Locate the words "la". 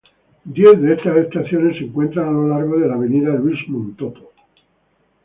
2.87-2.95